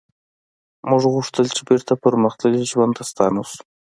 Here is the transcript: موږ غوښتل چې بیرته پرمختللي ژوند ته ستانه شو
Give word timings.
موږ 0.89 1.03
غوښتل 1.13 1.47
چې 1.55 1.61
بیرته 1.69 1.93
پرمختللي 2.03 2.63
ژوند 2.71 2.93
ته 2.97 3.03
ستانه 3.11 3.41
شو 3.49 3.61